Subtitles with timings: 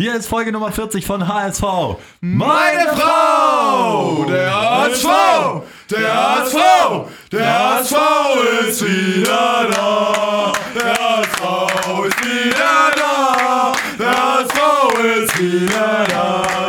[0.00, 1.64] Hier ist Folge Nummer 40 von HSV.
[2.20, 4.24] Meine Frau!
[4.28, 5.08] Der HSV!
[5.90, 6.56] Der HSV!
[7.32, 7.96] Der HSV
[8.68, 10.52] ist wieder da!
[10.76, 13.72] Der HSV ist wieder da!
[13.98, 16.67] Der HSV ist wieder da!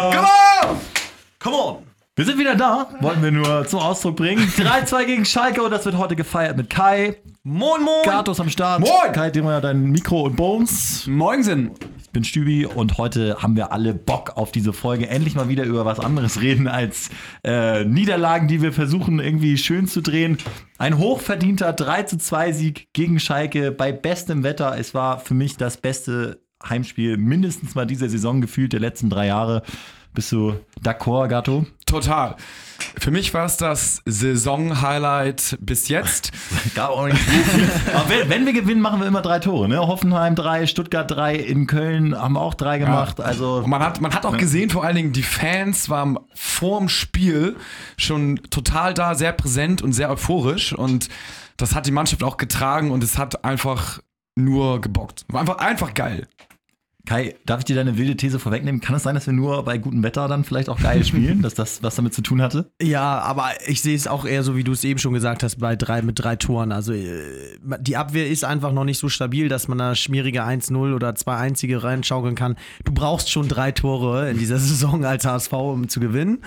[2.19, 4.45] Wir sind wieder da, wollten wir nur zum Ausdruck bringen.
[4.57, 7.15] 3-2 gegen Schalke und das wird heute gefeiert mit Kai.
[7.43, 8.03] Moin, moin!
[8.03, 8.81] Gatos am Start.
[8.81, 9.13] Moin!
[9.13, 11.07] Kai, dir mal dein Mikro und Bones.
[11.07, 11.71] Moinsen!
[12.03, 15.07] Ich bin Stübi und heute haben wir alle Bock auf diese Folge.
[15.07, 17.09] Endlich mal wieder über was anderes reden als
[17.45, 20.39] äh, Niederlagen, die wir versuchen irgendwie schön zu drehen.
[20.77, 24.77] Ein hochverdienter 3 2 Sieg gegen Schalke bei bestem Wetter.
[24.77, 29.27] Es war für mich das beste Heimspiel mindestens mal dieser Saison gefühlt der letzten drei
[29.27, 29.63] Jahre.
[30.13, 31.65] Bist du d'accord, Gatto?
[31.85, 32.35] Total.
[32.97, 36.31] Für mich war es das Saison-Highlight bis jetzt.
[36.75, 37.19] Gar auch nicht.
[37.93, 39.67] Aber wenn, wenn wir gewinnen, machen wir immer drei Tore.
[39.69, 39.79] Ne?
[39.79, 43.21] Hoffenheim drei, Stuttgart drei, in Köln haben wir auch drei gemacht.
[43.21, 46.89] Also Und man hat, man hat auch gesehen, vor allen Dingen, die Fans waren vorm
[46.89, 47.55] Spiel
[47.97, 50.73] schon total da, sehr präsent und sehr euphorisch.
[50.73, 51.09] Und
[51.57, 53.99] das hat die Mannschaft auch getragen und es hat einfach
[54.35, 55.25] nur gebockt.
[55.27, 56.27] War einfach, einfach geil.
[57.09, 58.81] Kai, darf ich dir deine wilde These vorwegnehmen?
[58.81, 61.55] Kann es sein, dass wir nur bei gutem Wetter dann vielleicht auch geil spielen, dass
[61.55, 62.69] das was damit zu tun hatte?
[62.79, 65.55] Ja, aber ich sehe es auch eher so, wie du es eben schon gesagt hast,
[65.55, 66.71] bei drei, mit drei Toren.
[66.71, 67.23] Also äh,
[67.79, 71.83] die Abwehr ist einfach noch nicht so stabil, dass man da schmierige 1-0 oder 2-1
[71.83, 72.57] reinschaukeln kann.
[72.85, 76.43] Du brauchst schon drei Tore in dieser Saison als HSV, um zu gewinnen.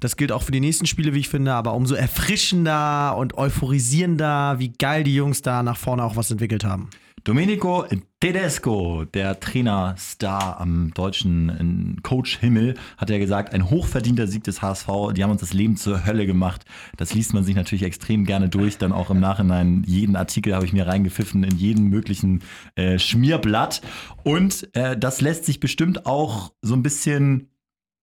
[0.00, 4.58] Das gilt auch für die nächsten Spiele, wie ich finde, aber umso erfrischender und euphorisierender,
[4.58, 6.90] wie geil die Jungs da nach vorne auch was entwickelt haben.
[7.24, 7.86] Domenico
[8.18, 14.88] Tedesco, der Trainerstar am deutschen Coach-Himmel, hat ja gesagt, ein hochverdienter Sieg des HSV.
[15.14, 16.64] Die haben uns das Leben zur Hölle gemacht.
[16.96, 18.76] Das liest man sich natürlich extrem gerne durch.
[18.76, 22.42] Dann auch im Nachhinein jeden Artikel habe ich mir reingepfiffen in jeden möglichen
[22.74, 23.82] äh, Schmierblatt.
[24.24, 27.50] Und äh, das lässt sich bestimmt auch so ein bisschen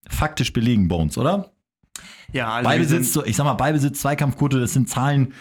[0.07, 1.51] faktisch belegen, Bones, oder?
[2.31, 5.33] Ja, also Beibesitz, ich sag mal, Beibesitz, Zweikampfquote, das sind Zahlen,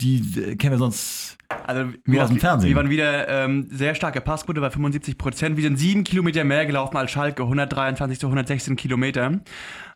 [0.00, 2.68] die äh, kennen wir sonst also Wie aus dem Fernsehen.
[2.68, 5.56] Wir waren wieder ähm, sehr starke Passquote bei 75 Prozent.
[5.56, 9.40] Wir sind sieben Kilometer mehr gelaufen als Schalke, 123 zu 116 Kilometer.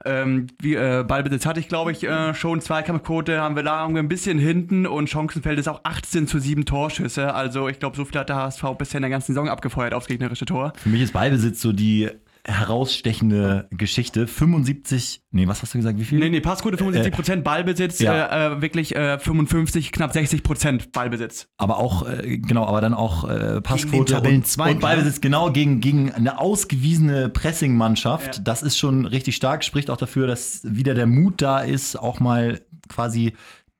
[0.04, 2.60] Ähm, wie, äh, Ballbesitz hatte ich, glaube ich, äh, schon.
[2.60, 6.64] Zweikampfquote haben wir da irgendwie ein bisschen hinten und Chancenfeld ist auch 18 zu 7
[6.64, 7.34] Torschüsse.
[7.34, 10.06] Also ich glaube, so viel hat der HSV bisher in der ganzen Saison abgefeuert aufs
[10.06, 10.72] gegnerische Tor.
[10.76, 12.10] Für mich ist Ballbesitz so die
[12.46, 14.26] herausstechende Geschichte.
[14.26, 16.18] 75, nee, was hast du gesagt, wie viel?
[16.18, 18.26] Nee, nee, Passquote 75 Prozent, Ballbesitz ja.
[18.26, 21.48] äh, äh, wirklich äh, 55, knapp 60 Prozent Ballbesitz.
[21.56, 25.80] Aber auch, äh, genau, aber dann auch äh, Passquote und, Tabellenzweiten, und Ballbesitz, genau, gegen,
[25.80, 28.36] gegen eine ausgewiesene Pressing-Mannschaft.
[28.36, 28.42] Ja.
[28.42, 32.20] Das ist schon richtig stark, spricht auch dafür, dass wieder der Mut da ist, auch
[32.20, 33.32] mal quasi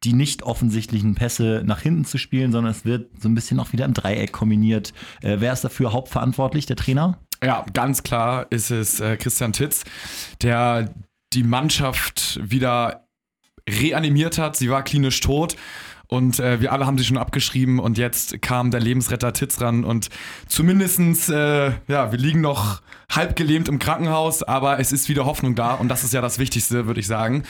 [0.05, 3.73] die nicht offensichtlichen Pässe nach hinten zu spielen, sondern es wird so ein bisschen auch
[3.73, 4.93] wieder im Dreieck kombiniert.
[5.23, 7.19] Äh, wer ist dafür hauptverantwortlich, der Trainer?
[7.45, 9.85] Ja, ganz klar ist es äh, Christian Titz,
[10.41, 10.95] der
[11.35, 13.07] die Mannschaft wieder
[13.69, 14.57] reanimiert hat.
[14.57, 15.57] Sie war klinisch tot.
[16.07, 19.85] Und äh, wir alle haben sie schon abgeschrieben und jetzt kam der Lebensretter Titz ran
[19.85, 20.11] und
[20.47, 25.55] zumindestens, äh, ja, wir liegen noch halb gelähmt im Krankenhaus, aber es ist wieder Hoffnung
[25.55, 27.45] da und das ist ja das Wichtigste, würde ich sagen.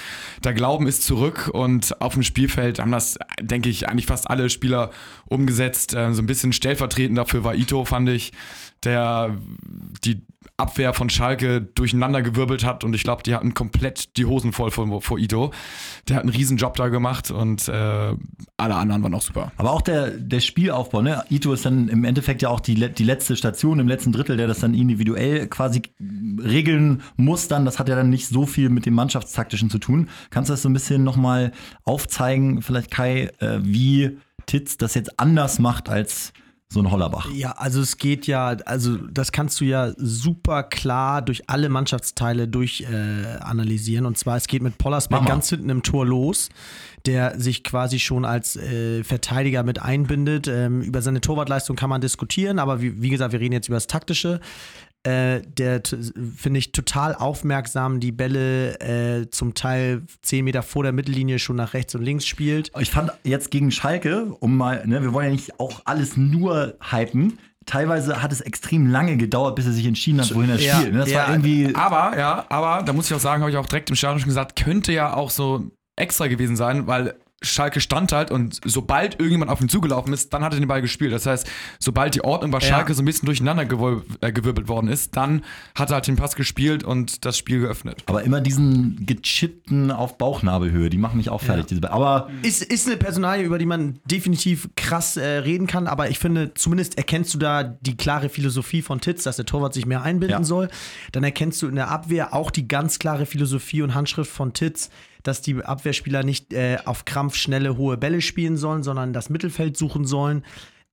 [0.45, 4.49] Der Glauben ist zurück und auf dem Spielfeld haben das, denke ich, eigentlich fast alle
[4.49, 4.91] Spieler
[5.27, 5.93] umgesetzt.
[5.93, 8.33] Äh, so ein bisschen stellvertretend dafür war Ito, fand ich,
[8.85, 9.37] der
[10.05, 10.23] die
[10.57, 15.03] Abwehr von Schalke durcheinandergewirbelt hat und ich glaube, die hatten komplett die Hosen voll vor,
[15.03, 15.53] vor Ito.
[16.09, 17.73] Der hat einen riesen Job da gemacht und äh,
[18.57, 19.51] alle anderen waren auch super.
[19.57, 21.25] Aber auch der, der Spielaufbau, ne?
[21.29, 24.47] Ito ist dann im Endeffekt ja auch die, die letzte Station im letzten Drittel, der
[24.47, 25.83] das dann individuell quasi
[26.41, 27.65] regeln muss dann.
[27.65, 30.09] Das hat ja dann nicht so viel mit dem Mannschaftstaktischen zu tun.
[30.31, 31.51] Kannst du das so ein bisschen nochmal
[31.85, 36.33] aufzeigen, vielleicht Kai, äh, wie Titz das jetzt anders macht als
[36.73, 37.31] so ein Hollerbach?
[37.33, 42.49] Ja, also es geht ja, also das kannst du ja super klar durch alle Mannschaftsteile
[42.49, 44.07] durch äh, analysieren.
[44.07, 46.49] Und zwar, es geht mit Pollersbeck ganz hinten im Tor los,
[47.07, 50.49] der sich quasi schon als äh, Verteidiger mit einbindet.
[50.49, 53.77] Ähm, über seine Torwartleistung kann man diskutieren, aber wie, wie gesagt, wir reden jetzt über
[53.77, 54.41] das Taktische.
[55.05, 55.83] Äh, der,
[56.35, 61.57] finde ich, total aufmerksam die Bälle äh, zum Teil 10 Meter vor der Mittellinie schon
[61.57, 62.73] nach rechts und links spielt.
[62.79, 66.79] Ich fand jetzt gegen Schalke, um mal, ne, wir wollen ja nicht auch alles nur
[66.91, 67.39] hypen.
[67.67, 70.95] Teilweise hat es extrem lange gedauert, bis er sich entschieden hat, wohin er Ja, spielt.
[70.95, 71.01] Ne?
[71.01, 71.75] Das ja, war irgendwie.
[71.75, 74.29] Aber, ja, aber da muss ich auch sagen, habe ich auch direkt im Stadion schon
[74.29, 79.51] gesagt, könnte ja auch so extra gewesen sein, weil Schalke stand halt und sobald irgendjemand
[79.51, 81.13] auf ihn zugelaufen ist, dann hat er den Ball gespielt.
[81.13, 81.47] Das heißt,
[81.79, 82.69] sobald die Ordnung bei Ja.
[82.69, 85.43] Schalke so ein bisschen durcheinander gewol- äh, gewirbelt worden ist, dann
[85.75, 88.03] hat er halt den Pass gespielt und das Spiel geöffnet.
[88.07, 91.67] Aber immer diesen gechippten auf Bauchnabelhöhe, die machen mich auch fertig.
[91.67, 96.09] Diese, aber Ist, ist eine Personalie, über die man definitiv krass äh, reden kann, aber
[96.09, 99.85] ich finde, zumindest erkennst du da die klare Philosophie von Titz, dass der Torwart sich
[99.85, 100.45] mehr einbinden Ja.
[100.45, 100.69] soll.
[101.13, 104.89] Dann erkennst du in der Abwehr auch die ganz klare Philosophie und Handschrift von Titz,
[105.25, 109.77] dass die Abwehrspieler nicht äh, auf Krampf schnelle, hohe Bälle spielen sollen, sondern das Mittelfeld
[109.77, 110.45] suchen sollen.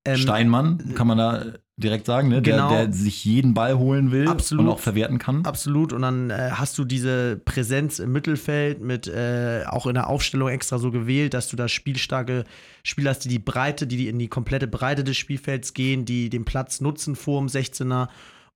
[0.03, 1.45] Ähm, Steinmann, kann man da
[1.77, 2.41] direkt sagen, ne?
[2.41, 2.69] Genau.
[2.69, 4.65] der, der sich jeden Ball holen will Absolut.
[4.65, 5.45] und auch verwerten kann.
[5.45, 5.93] Absolut.
[5.93, 10.49] Und dann äh, hast du diese Präsenz im Mittelfeld mit äh, auch in der Aufstellung
[10.49, 12.45] extra so gewählt, dass du da spielstarke
[12.83, 16.45] Spieler hast, die die Breite, die in die komplette Breite des Spielfelds gehen, die den
[16.45, 18.07] Platz nutzen vor dem 16er.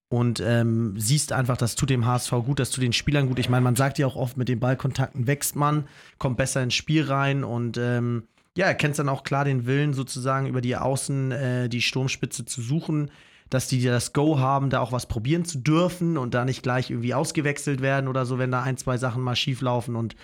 [0.08, 3.40] Und ähm, siehst einfach, das tut dem HSV gut, das tut den Spielern gut.
[3.40, 5.88] Ich meine, man sagt ja auch oft, mit den Ballkontakten wächst man,
[6.18, 8.22] kommt besser ins Spiel rein und ähm,
[8.56, 12.62] ja, erkennst dann auch klar den Willen, sozusagen über die Außen äh, die Sturmspitze zu
[12.62, 13.10] suchen,
[13.50, 16.90] dass die das Go haben, da auch was probieren zu dürfen und da nicht gleich
[16.90, 19.96] irgendwie ausgewechselt werden oder so, wenn da ein, zwei Sachen mal schief laufen.
[19.96, 20.16] Und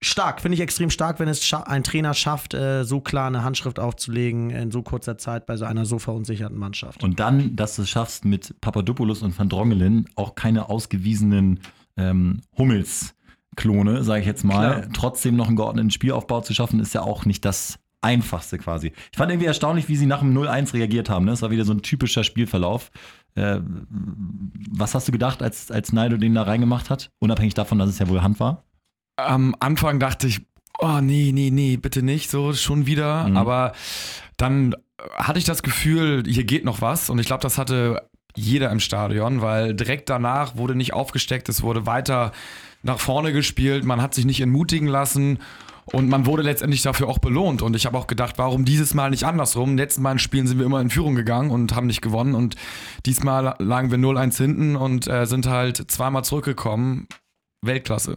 [0.00, 3.78] stark, finde ich extrem stark, wenn es ein Trainer schafft, äh, so klar eine Handschrift
[3.78, 7.02] aufzulegen in so kurzer Zeit bei so einer so verunsicherten Mannschaft.
[7.02, 11.60] Und dann, dass du es schaffst, mit Papadopoulos und Van Drongelen auch keine ausgewiesenen
[11.96, 14.92] ähm, Hummels-Klone, sage ich jetzt mal, Klar.
[14.92, 18.92] trotzdem noch einen geordneten Spielaufbau zu schaffen, ist ja auch nicht das Einfachste quasi.
[19.10, 21.24] Ich fand irgendwie erstaunlich, wie sie nach dem 0-1 reagiert haben.
[21.24, 21.32] Ne?
[21.32, 22.92] Das war wieder so ein typischer Spielverlauf.
[23.34, 23.60] Äh,
[24.70, 27.10] was hast du gedacht, als, als Naido den da reingemacht hat?
[27.18, 28.62] Unabhängig davon, dass es ja wohl Hand war.
[29.18, 30.40] Am Anfang dachte ich,
[30.78, 33.28] oh nee, nee, nee, bitte nicht, so schon wieder.
[33.28, 33.36] Mhm.
[33.36, 33.72] Aber
[34.36, 34.74] dann
[35.16, 37.10] hatte ich das Gefühl, hier geht noch was.
[37.10, 41.62] Und ich glaube, das hatte jeder im Stadion, weil direkt danach wurde nicht aufgesteckt, es
[41.62, 42.32] wurde weiter
[42.82, 45.40] nach vorne gespielt, man hat sich nicht entmutigen lassen.
[45.90, 47.62] Und man wurde letztendlich dafür auch belohnt.
[47.62, 49.78] Und ich habe auch gedacht, warum dieses Mal nicht andersrum?
[49.78, 52.34] Letzten Mal in Spielen sind wir immer in Führung gegangen und haben nicht gewonnen.
[52.34, 52.56] Und
[53.06, 57.08] diesmal lagen wir 0-1 hinten und äh, sind halt zweimal zurückgekommen.
[57.62, 58.16] Weltklasse.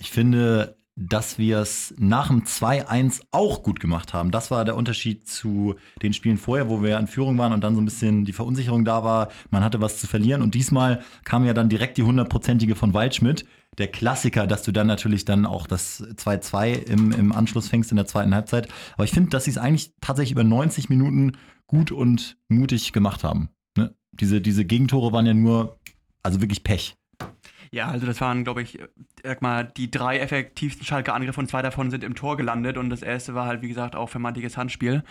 [0.00, 4.30] Ich finde, dass wir es nach dem 2-1 auch gut gemacht haben.
[4.30, 7.74] Das war der Unterschied zu den Spielen vorher, wo wir in Führung waren und dann
[7.74, 9.28] so ein bisschen die Verunsicherung da war.
[9.50, 10.42] Man hatte was zu verlieren.
[10.42, 13.46] Und diesmal kam ja dann direkt die hundertprozentige von Waldschmidt.
[13.78, 17.96] Der Klassiker, dass du dann natürlich dann auch das 2-2 im, im Anschluss fängst in
[17.96, 18.68] der zweiten Halbzeit.
[18.94, 21.32] Aber ich finde, dass sie es eigentlich tatsächlich über 90 Minuten
[21.66, 23.50] gut und mutig gemacht haben.
[23.76, 23.94] Ne?
[24.12, 25.78] Diese, diese Gegentore waren ja nur,
[26.22, 26.96] also wirklich Pech.
[27.72, 28.80] Ja, also das waren, glaube ich,
[29.22, 32.90] sag mal, die drei effektivsten Schalke Angriffe und zwei davon sind im Tor gelandet und
[32.90, 35.04] das erste war halt, wie gesagt, auch vermeintliches Handspiel.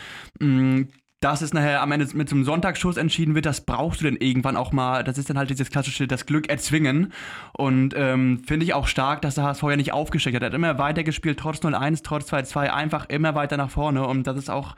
[1.22, 4.16] Dass es nachher am Ende mit so einem Sonntagsschuss entschieden wird, das brauchst du dann
[4.16, 5.04] irgendwann auch mal.
[5.04, 7.12] Das ist dann halt dieses klassische, das Glück erzwingen.
[7.54, 10.44] Und ähm, finde ich auch stark, dass der HSV ja nicht aufgesteckt hat.
[10.44, 14.08] Er hat immer weitergespielt, trotz 0-1, trotz 2-2, einfach immer weiter nach vorne.
[14.08, 14.76] Und das ist auch,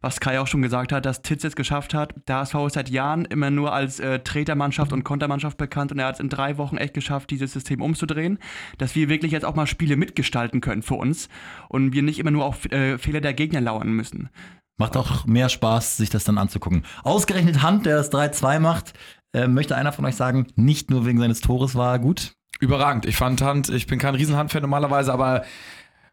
[0.00, 2.12] was Kai auch schon gesagt hat, dass Titz es geschafft hat.
[2.26, 6.06] Der HSV ist seit Jahren immer nur als äh, Tretermannschaft und Kontermannschaft bekannt und er
[6.06, 8.38] hat es in drei Wochen echt geschafft, dieses System umzudrehen,
[8.78, 11.28] dass wir wirklich jetzt auch mal Spiele mitgestalten können für uns
[11.68, 14.30] und wir nicht immer nur auf äh, Fehler der Gegner lauern müssen.
[14.76, 16.84] Macht auch mehr Spaß, sich das dann anzugucken.
[17.04, 18.92] Ausgerechnet Hand, der das 3-2 macht,
[19.32, 22.34] äh, möchte einer von euch sagen, nicht nur wegen seines Tores war er gut.
[22.60, 23.06] Überragend.
[23.06, 25.44] Ich fand Hand, ich bin kein Riesenhandfan normalerweise, aber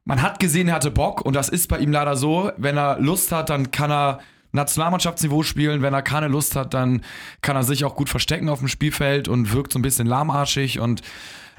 [0.05, 2.51] man hat gesehen, er hatte Bock und das ist bei ihm leider so.
[2.57, 4.19] Wenn er Lust hat, dann kann er
[4.51, 5.81] Nationalmannschaftsniveau spielen.
[5.81, 7.01] Wenn er keine Lust hat, dann
[7.41, 10.79] kann er sich auch gut verstecken auf dem Spielfeld und wirkt so ein bisschen lahmarschig
[10.79, 11.01] und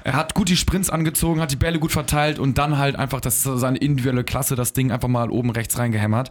[0.05, 3.21] er hat gut die Sprints angezogen, hat die Bälle gut verteilt und dann halt einfach,
[3.21, 6.29] das ist seine individuelle Klasse, das Ding einfach mal oben rechts reingehämmert.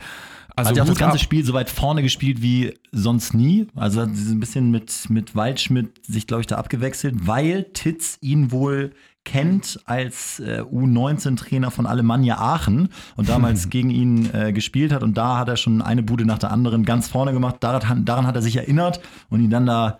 [0.54, 1.22] Also Hat ja auch das ganze ab.
[1.22, 3.66] Spiel so weit vorne gespielt wie sonst nie.
[3.74, 8.18] Also hat sie ein bisschen mit, mit Waldschmidt sich, glaube ich, da abgewechselt, weil Titz
[8.20, 8.92] ihn wohl
[9.24, 15.02] kennt als äh, U19-Trainer von Alemannia Aachen und damals gegen ihn äh, gespielt hat.
[15.02, 17.56] Und da hat er schon eine Bude nach der anderen ganz vorne gemacht.
[17.60, 19.98] Daran, daran hat er sich erinnert und ihn dann da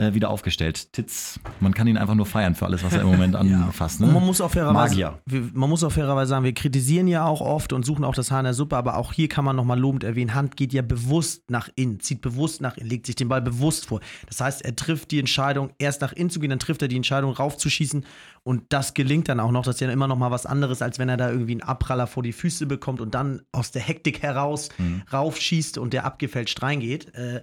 [0.00, 0.92] äh, wieder aufgestellt.
[0.92, 4.00] Titz, man kann ihn einfach nur feiern für alles, was er im Moment anfasst.
[4.00, 4.06] Ne?
[4.06, 7.72] Man muss auch fairerweise, wir, man muss auch fairerweise sagen, wir kritisieren ja auch oft
[7.72, 10.02] und suchen auch das Haar in der Suppe, aber auch hier kann man nochmal lobend
[10.02, 13.42] erwähnen, Hand geht ja bewusst nach innen, zieht bewusst nach innen, legt sich den Ball
[13.42, 14.00] bewusst vor.
[14.26, 16.96] Das heißt, er trifft die Entscheidung, erst nach innen zu gehen, dann trifft er die
[16.96, 18.06] Entscheidung, raufzuschießen
[18.42, 19.64] und das gelingt dann auch noch.
[19.64, 22.06] Das ist ja immer noch mal was anderes, als wenn er da irgendwie einen Abpraller
[22.06, 24.70] vor die Füße bekommt und dann aus der Hektik heraus
[25.12, 27.14] raufschießt und der abgefälscht reingeht.
[27.14, 27.42] Äh,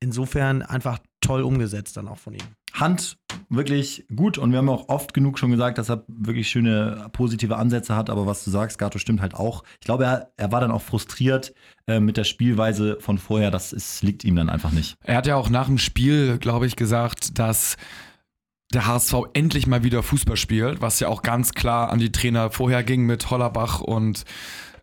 [0.00, 2.42] insofern einfach toll umgesetzt dann auch von ihm.
[2.72, 7.08] Hand wirklich gut und wir haben auch oft genug schon gesagt, dass er wirklich schöne
[7.12, 9.64] positive Ansätze hat, aber was du sagst, Gato, stimmt halt auch.
[9.80, 11.54] Ich glaube, er, er war dann auch frustriert
[11.86, 14.96] äh, mit der Spielweise von vorher, das ist, liegt ihm dann einfach nicht.
[15.02, 17.76] Er hat ja auch nach dem Spiel, glaube ich, gesagt, dass
[18.74, 22.50] der HSV endlich mal wieder Fußball spielt, was ja auch ganz klar an die Trainer
[22.50, 24.24] vorher ging mit Hollerbach und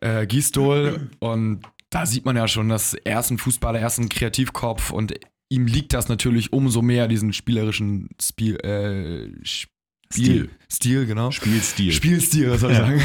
[0.01, 1.11] äh, Gisdol.
[1.19, 1.61] Und
[1.91, 5.13] da sieht man ja schon, dass er ist ein Fußballer, er ist ein Kreativkopf und
[5.49, 9.69] ihm liegt das natürlich umso mehr, diesen spielerischen Spiel, äh, Spiel,
[10.11, 10.49] Stil.
[10.71, 11.31] Stil, genau.
[11.31, 11.91] Spielstil.
[11.91, 13.01] Spielstil, was soll ich sagen.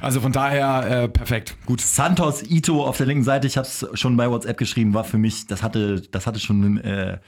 [0.00, 1.56] Also von daher äh, perfekt.
[1.64, 1.80] Gut.
[1.80, 5.18] Santos Ito auf der linken Seite, ich habe es schon bei WhatsApp geschrieben, war für
[5.18, 7.18] mich, das hatte, das hatte schon äh,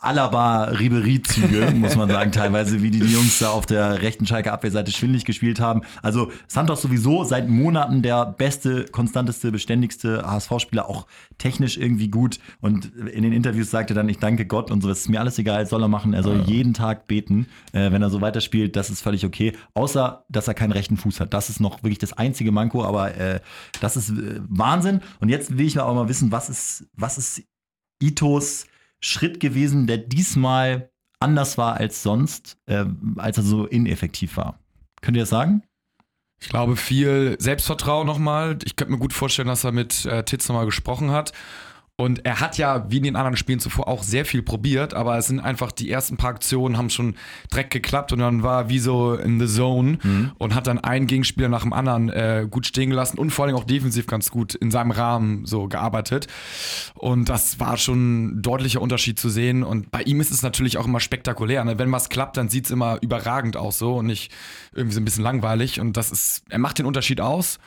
[0.00, 4.52] Alaba Ribery-Züge, muss man sagen, teilweise, wie die, die Jungs da auf der rechten Schalke
[4.52, 5.82] Abwehrseite schwindlig gespielt haben.
[6.02, 11.06] Also Santos sowieso seit Monaten der beste, konstanteste, beständigste HSV-Spieler, auch
[11.38, 12.38] technisch irgendwie gut.
[12.60, 15.38] Und in den Interviews sagte dann, ich danke Gott und so, es ist mir alles
[15.38, 18.90] egal, soll er machen, er soll jeden Tag beten, äh, wenn er so weiterspielt, das
[18.90, 19.56] ist völlig okay.
[19.74, 21.34] Außer, dass er keinen rechten Fuß hat.
[21.34, 23.40] Das ist noch wirklich das einzige Manko, aber äh,
[23.80, 25.00] das ist äh, Wahnsinn.
[25.20, 27.42] Und jetzt will ich aber mal wissen, was ist, was ist
[28.02, 28.66] Itos
[29.00, 30.90] Schritt gewesen, der diesmal
[31.20, 32.84] anders war als sonst, äh,
[33.16, 34.58] als er so ineffektiv war?
[35.02, 35.62] Könnt ihr das sagen?
[36.42, 38.58] Ich glaube, viel Selbstvertrauen nochmal.
[38.64, 41.32] Ich könnte mir gut vorstellen, dass er mit äh, Titz nochmal gesprochen hat.
[42.00, 45.18] Und er hat ja, wie in den anderen Spielen zuvor, auch sehr viel probiert, aber
[45.18, 47.14] es sind einfach die ersten paar Aktionen haben schon
[47.52, 49.98] direkt geklappt und dann war er wie so in the zone
[50.38, 53.54] und hat dann einen Gegenspieler nach dem anderen äh, gut stehen gelassen und vor allem
[53.54, 56.26] auch defensiv ganz gut in seinem Rahmen so gearbeitet.
[56.94, 59.62] Und das war schon ein deutlicher Unterschied zu sehen.
[59.62, 61.62] Und bei ihm ist es natürlich auch immer spektakulär.
[61.66, 61.78] Ne?
[61.78, 64.32] Wenn was klappt, dann sieht es immer überragend aus so und nicht
[64.74, 65.80] irgendwie so ein bisschen langweilig.
[65.80, 67.58] Und das ist, er macht den Unterschied aus.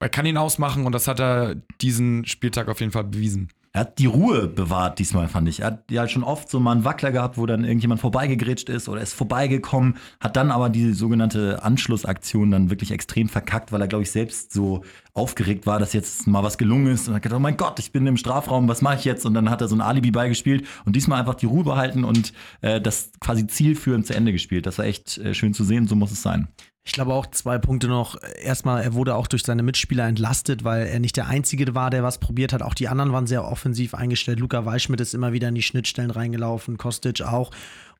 [0.00, 3.50] Er kann ihn ausmachen und das hat er diesen Spieltag auf jeden Fall bewiesen.
[3.76, 5.58] Er hat die Ruhe bewahrt diesmal, fand ich.
[5.58, 8.88] Er hat ja schon oft so mal einen Wackler gehabt, wo dann irgendjemand vorbeigegrätscht ist
[8.88, 13.88] oder ist vorbeigekommen, hat dann aber die sogenannte Anschlussaktion dann wirklich extrem verkackt, weil er,
[13.88, 17.38] glaube ich, selbst so aufgeregt war, dass jetzt mal was gelungen ist und hat gedacht,
[17.38, 19.26] oh mein Gott, ich bin im Strafraum, was mache ich jetzt?
[19.26, 22.32] Und dann hat er so ein Alibi beigespielt und diesmal einfach die Ruhe behalten und
[22.60, 24.66] äh, das quasi zielführend zu Ende gespielt.
[24.66, 26.46] Das war echt äh, schön zu sehen, so muss es sein.
[26.86, 28.16] Ich glaube auch zwei Punkte noch.
[28.42, 32.02] Erstmal, er wurde auch durch seine Mitspieler entlastet, weil er nicht der Einzige war, der
[32.02, 32.60] was probiert hat.
[32.60, 34.38] Auch die anderen waren sehr offensiv eingestellt.
[34.38, 37.52] Luca Weischmidt ist immer wieder in die Schnittstellen reingelaufen, Kostic auch.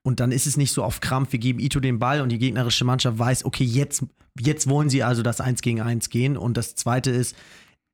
[0.03, 2.39] Und dann ist es nicht so auf Krampf, wir geben Ito den Ball und die
[2.39, 4.05] gegnerische Mannschaft weiß, okay, jetzt,
[4.39, 6.37] jetzt wollen sie also das Eins gegen Eins gehen.
[6.37, 7.35] Und das Zweite ist,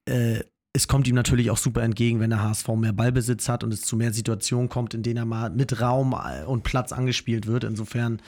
[0.07, 0.41] äh,
[0.73, 3.83] es kommt ihm natürlich auch super entgegen, wenn der HSV mehr Ballbesitz hat und es
[3.83, 7.63] zu mehr Situationen kommt, in denen er mal mit Raum äh, und Platz angespielt wird.
[7.63, 8.21] Insofern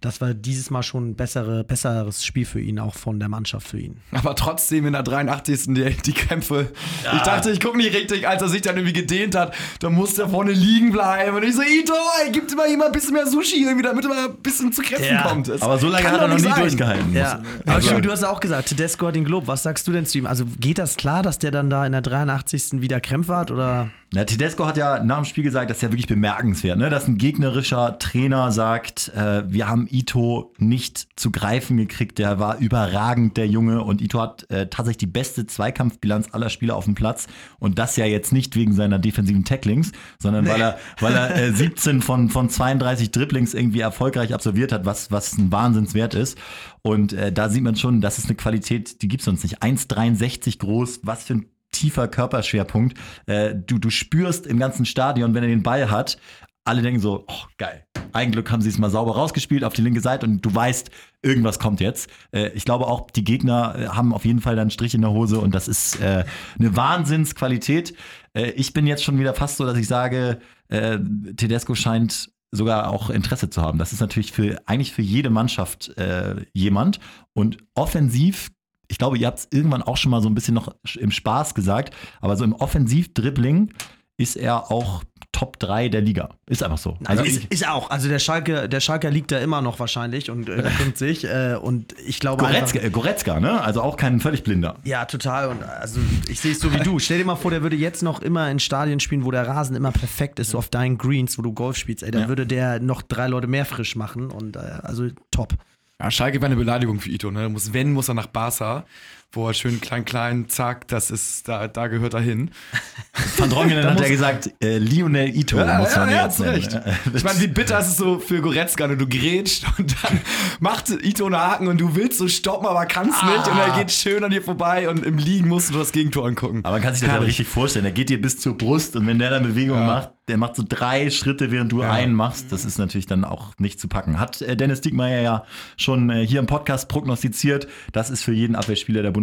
[0.00, 3.68] das war dieses Mal schon ein bessere, besseres Spiel für ihn, auch von der Mannschaft
[3.68, 3.98] für ihn.
[4.12, 5.74] Aber trotzdem in der 83.
[5.74, 6.72] die, die Kämpfe.
[7.14, 9.54] Ich dachte, ich gucke nicht richtig, als er sich dann irgendwie gedehnt hat.
[9.80, 11.36] Da musste er vorne liegen bleiben.
[11.36, 11.92] Und ich so, Ito,
[12.24, 14.80] ey, gibt immer jemand ein bisschen mehr Sushi, irgendwie, damit er mal ein bisschen zu
[14.82, 15.22] Kräften Ja.
[15.22, 15.48] kommt.
[15.48, 16.60] Das Aber so lange hat er noch nicht nie sein.
[16.60, 17.12] durchgehalten.
[17.12, 19.46] Ja, muss- aber Also- Schimmel, du hast ja auch gesagt, Tedesco hat den Glob.
[19.48, 20.26] Was sagst du denn zu ihm?
[20.26, 22.80] Also geht das klar, dass der dann da in der 83.
[22.80, 23.50] wieder Krämpfe hat?
[23.50, 23.90] Oder?
[24.12, 26.90] Na, Tedesco hat ja nach dem Spiel gesagt, das ist ja wirklich bemerkenswert, ne?
[26.90, 32.58] dass ein gegnerischer Trainer sagt, äh, wir haben Ito nicht zu greifen gekriegt, der war
[32.58, 33.84] überragend, der Junge.
[33.84, 37.28] Und Ito hat äh, tatsächlich die beste Zweikampfbilanz aller Spieler auf dem Platz.
[37.60, 41.52] Und das ja jetzt nicht wegen seiner defensiven Tacklings, sondern weil er, weil er äh,
[41.54, 46.36] 17 von, von 32 Dribblings irgendwie erfolgreich absolviert hat, was, was ein Wahnsinnswert ist.
[46.82, 49.62] Und äh, da sieht man schon, das ist eine Qualität, die gibt's sonst nicht.
[49.62, 51.46] 1,63 groß, was für ein
[51.80, 52.96] tiefer Körperschwerpunkt.
[53.26, 56.18] Äh, du, du spürst im ganzen Stadion, wenn er den Ball hat,
[56.64, 57.84] alle denken so, oh, geil.
[58.12, 60.90] Eigentlich haben sie es mal sauber rausgespielt auf die linke Seite und du weißt,
[61.22, 62.10] irgendwas kommt jetzt.
[62.32, 65.00] Äh, ich glaube auch, die Gegner äh, haben auf jeden Fall dann einen Strich in
[65.00, 66.24] der Hose und das ist äh,
[66.58, 67.94] eine Wahnsinnsqualität.
[68.34, 70.98] Äh, ich bin jetzt schon wieder fast so, dass ich sage, äh,
[71.36, 73.78] Tedesco scheint sogar auch Interesse zu haben.
[73.78, 76.98] Das ist natürlich für eigentlich für jede Mannschaft äh, jemand.
[77.32, 78.50] Und offensiv,
[78.90, 81.54] ich glaube, ihr habt es irgendwann auch schon mal so ein bisschen noch im Spaß
[81.54, 83.72] gesagt, aber so im Offensiv-Dribbling
[84.18, 86.30] ist er auch Top 3 der Liga.
[86.48, 86.98] Ist einfach so.
[87.04, 87.88] Also ich- ist, ist auch.
[87.90, 91.24] Also der Schalke, der Schalker liegt da immer noch wahrscheinlich und äh, bemüht sich.
[91.24, 93.62] Äh, und ich glaube Goretzka, einfach, äh, Goretzka, ne?
[93.62, 94.76] Also auch kein völlig blinder.
[94.84, 95.48] Ja, total.
[95.48, 96.98] Und also ich sehe es so wie du.
[96.98, 99.76] Stell dir mal vor, der würde jetzt noch immer in Stadien spielen, wo der Rasen
[99.76, 102.02] immer perfekt ist, so auf deinen Greens, wo du Golf spielst.
[102.02, 102.28] Ey, dann Ja.
[102.28, 104.32] würde der noch drei Leute mehr frisch machen.
[104.32, 105.54] Und äh, also top.
[106.00, 107.30] Ja, Schalke wäre eine Beleidigung für Ito.
[107.30, 107.50] Ne?
[107.50, 108.86] Muss, wenn, muss er nach Barca,
[109.32, 112.50] wo er schön klein, klein, zack, das ist, da, da gehört er hin.
[113.36, 116.54] Van Drongelen hat ja gesagt, äh, Lionel Ito muss man ja, jetzt nennen.
[116.54, 116.78] recht.
[117.14, 118.96] Ich meine, wie bitter ist es so für Goretzka, ne?
[118.96, 120.20] du grätscht und dann
[120.58, 123.92] macht Ito einen Haken und du willst so stoppen, aber kannst nicht und er geht
[123.92, 126.60] schön an dir vorbei und im Liegen musst du das Gegentor angucken.
[126.64, 127.84] Aber man kann sich das ja richtig vorstellen.
[127.84, 130.64] Der geht dir bis zur Brust und wenn der dann Bewegung macht, der macht so
[130.66, 132.52] drei Schritte, während du einen machst.
[132.52, 134.20] Das ist natürlich dann auch nicht zu packen.
[134.20, 135.44] Hat äh, Dennis Diekmeyer ja
[135.76, 137.66] schon äh, hier im Podcast prognostiziert.
[137.92, 139.19] Das ist für jeden Abwehrspieler der Bundesliga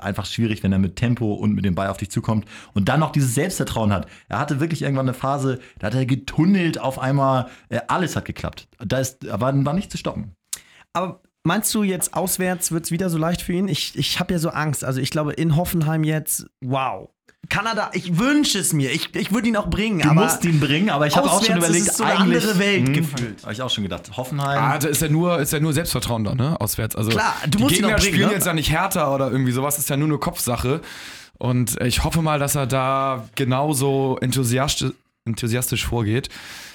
[0.00, 3.00] einfach schwierig, wenn er mit Tempo und mit dem Ball auf dich zukommt und dann
[3.00, 4.06] noch dieses Selbstvertrauen hat.
[4.28, 7.48] Er hatte wirklich irgendwann eine Phase, da hat er getunnelt auf einmal.
[7.68, 8.68] Äh, alles hat geklappt.
[8.78, 10.34] Da ist, war, war nicht zu stoppen.
[10.92, 13.68] Aber Meinst du jetzt auswärts wird es wieder so leicht für ihn?
[13.68, 14.82] Ich, ich habe ja so Angst.
[14.82, 17.08] Also ich glaube in Hoffenheim jetzt, wow.
[17.48, 18.90] Kanada, ich wünsche es mir.
[18.90, 20.00] Ich, ich würde ihn auch bringen.
[20.00, 22.18] Du aber musst ihn bringen, aber ich habe auch schon überlegt, ist es so eine
[22.18, 23.42] eigentlich andere Welt Hm, gefühlt.
[23.42, 24.10] Habe ich auch schon gedacht.
[24.16, 24.58] Hoffenheim.
[24.58, 26.60] Ah, da ist ja nur, ist ja nur Selbstvertrauen da, ne?
[26.60, 26.96] Auswärts.
[26.96, 28.34] Also Klar, du die musst ihn Gegner auch bringen, spielen ne?
[28.34, 30.80] jetzt ja nicht härter oder irgendwie sowas, ist ja nur eine Kopfsache.
[31.38, 34.92] Und ich hoffe mal, dass er da genauso enthusiastisch,
[35.24, 36.28] enthusiastisch vorgeht,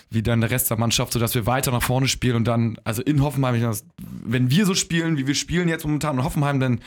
[0.10, 3.02] wie dann der Rest der Mannschaft, sodass wir weiter nach vorne spielen und dann, also
[3.02, 6.80] in Hoffenheim, wenn wir so spielen, wie wir spielen jetzt momentan in Hoffenheim, dann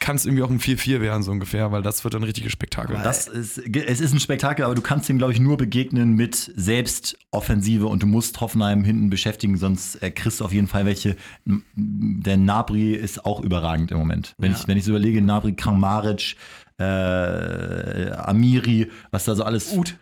[0.00, 2.98] kann es irgendwie auch ein 4-4 werden, so ungefähr, weil das wird ein richtiges Spektakel.
[3.02, 6.52] Das ist, es ist ein Spektakel, aber du kannst ihm, glaube ich, nur begegnen mit
[6.54, 11.16] Selbstoffensive und du musst Hoffenheim hinten beschäftigen, sonst äh, kriegst du auf jeden Fall welche.
[11.44, 14.34] Der Nabri ist auch überragend im Moment.
[14.38, 16.36] Wenn, ich, wenn ich so überlege, Nabri, Kramaric,
[16.78, 19.72] äh, Amiri, was da so alles.
[19.72, 19.96] Ut.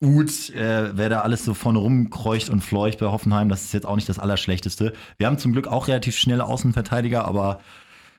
[0.00, 3.86] Ut, äh, wer da alles so vorne rumkreucht und fleucht bei Hoffenheim, das ist jetzt
[3.86, 4.92] auch nicht das Allerschlechteste.
[5.16, 7.60] Wir haben zum Glück auch relativ schnelle Außenverteidiger, aber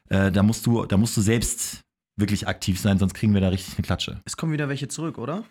[0.09, 1.81] äh, da, musst du, da musst du selbst
[2.17, 4.19] wirklich aktiv sein, sonst kriegen wir da richtig eine Klatsche.
[4.25, 5.43] Es kommen wieder welche zurück, oder?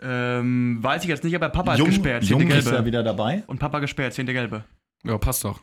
[0.00, 2.86] Ähm, weiß ich jetzt nicht, aber Papa Jung, ist gesperrt, Jung zehnte ist ja Gelbe.
[2.86, 3.44] wieder dabei.
[3.46, 4.64] Und Papa gesperrt, zehnte Gelbe.
[5.04, 5.60] ja, passt doch.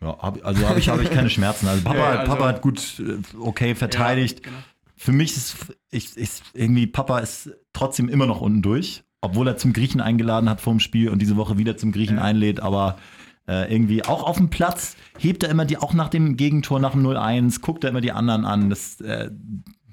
[0.00, 1.68] Ja, hab, also habe ich, hab ich keine Schmerzen.
[1.68, 4.40] Also Papa, Ja, also- Papa hat gut, äh, okay verteidigt.
[4.44, 4.62] Ja, genau.
[4.96, 5.56] Für mich ist,
[5.90, 10.48] ich, ich, irgendwie, Papa ist trotzdem immer noch unten durch, obwohl er zum Griechen eingeladen
[10.48, 12.98] hat vor dem Spiel und diese Woche wieder zum Griechen einlädt, aber
[13.46, 16.92] äh, irgendwie auch auf dem Platz hebt er immer die, auch nach dem Gegentor, nach
[16.92, 18.70] dem 0-1, guckt er immer die anderen an.
[18.70, 19.30] Das, äh,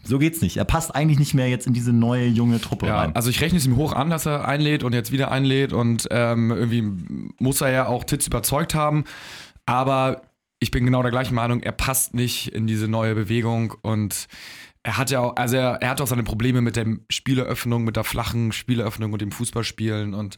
[0.03, 0.57] so geht's nicht.
[0.57, 3.15] Er passt eigentlich nicht mehr jetzt in diese neue junge Truppe Ja, rein.
[3.15, 6.07] also ich rechne es ihm hoch an, dass er einlädt und jetzt wieder einlädt und
[6.09, 6.83] ähm, irgendwie
[7.39, 9.03] muss er ja auch Titz überzeugt haben.
[9.67, 10.23] Aber
[10.59, 14.27] ich bin genau der gleichen Meinung, er passt nicht in diese neue Bewegung und
[14.83, 17.95] er hat ja auch, also er, er hat auch seine Probleme mit der Spieleröffnung, mit
[17.95, 20.37] der flachen Spieleröffnung und dem Fußballspielen und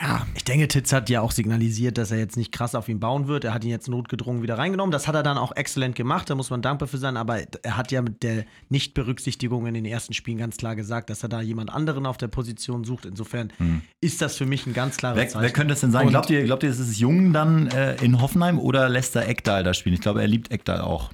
[0.00, 2.98] ja, Ich denke, Titz hat ja auch signalisiert, dass er jetzt nicht krass auf ihn
[3.00, 3.44] bauen wird.
[3.44, 4.90] Er hat ihn jetzt notgedrungen wieder reingenommen.
[4.90, 7.16] Das hat er dann auch exzellent gemacht, da muss man dankbar für sein.
[7.16, 11.22] Aber er hat ja mit der Nichtberücksichtigung in den ersten Spielen ganz klar gesagt, dass
[11.22, 13.04] er da jemand anderen auf der Position sucht.
[13.06, 13.52] Insofern
[14.00, 15.42] ist das für mich ein ganz klares Wer, Zeichen.
[15.42, 16.06] wer könnte das denn sein?
[16.06, 19.28] Und- Glaubt ihr, glaubt ihr, es ist Jung dann äh, in Hoffenheim oder lässt er
[19.28, 19.94] Eckdahl da spielen?
[19.94, 21.10] Ich glaube, er liebt Eckdahl auch.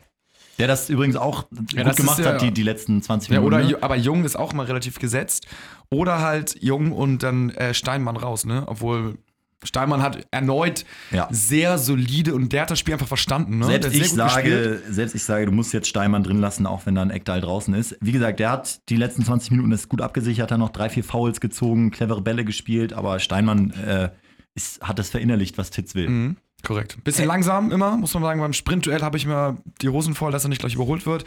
[0.59, 3.55] Der das übrigens auch Ja, gut gemacht ja- hat, die, die letzten 20 ja Minuten.
[3.55, 3.79] oder, ne?
[3.83, 5.47] Aber Jung ist auch mal relativ gesetzt.
[5.91, 8.65] Oder halt Jung und dann äh, Steinmann raus, ne?
[8.67, 9.19] Obwohl
[9.65, 11.27] Steinmann hat erneut Ja.
[11.33, 13.67] sehr solide und der hat das Spiel einfach verstanden, ne?
[13.67, 14.17] Selbst ich, gespielt.
[14.31, 17.75] sage, selbst ich sage, du musst jetzt Steinmann drin lassen, auch wenn dann Eckdahl draußen
[17.75, 17.97] ist.
[18.01, 21.03] Wie gesagt, der hat die letzten 20 Minuten das gut abgesichert, hat noch drei, vier
[21.03, 24.11] Fouls gezogen, clevere Bälle gespielt, aber Steinmann äh,
[24.55, 26.09] ist, hat das verinnerlicht, was Titz will.
[26.09, 27.03] Mhm, korrekt.
[27.05, 28.41] Bisschen langsam immer, muss man sagen.
[28.41, 31.25] Beim Sprintduell habe ich mir die Hosen voll, dass er nicht gleich überholt wird.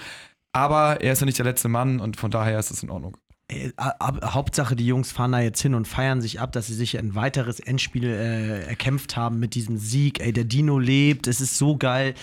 [0.54, 3.16] Aber er ist ja nicht der letzte Mann und von daher ist es in Ordnung.
[3.50, 6.74] Äh, ab- Hauptsache, die Jungs fahren da jetzt hin und feiern sich ab, dass sie
[6.74, 10.20] sich ein weiteres Endspiel äh, erkämpft haben mit diesem Sieg.
[10.20, 12.14] Ey, der Dino lebt, es ist so geil.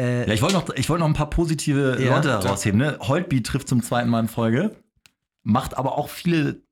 [0.00, 2.78] Äh, Ja, ich wollte noch, ich wollte noch ein paar positive Ja, Leute herausheben.
[2.78, 2.98] Ne?
[3.00, 4.74] Holtby trifft zum zweiten Mal in Folge,
[5.42, 6.62] macht aber auch viele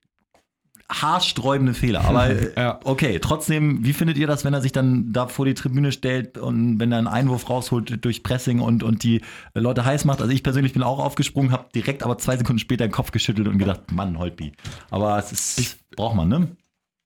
[0.91, 2.05] haarsträubende Fehler.
[2.05, 2.79] Aber äh, Ja.
[2.83, 6.37] okay, trotzdem, wie findet ihr das, wenn er sich dann da vor die Tribüne stellt
[6.37, 9.21] und wenn er einen Einwurf rausholt durch Pressing und, und die
[9.53, 10.21] Leute heiß macht?
[10.21, 13.47] Also ich persönlich bin auch aufgesprungen, habe direkt aber zwei Sekunden später den Kopf geschüttelt
[13.47, 14.53] und gedacht, Mann, Holtby.
[14.91, 16.47] Aber es ist, braucht man, ne?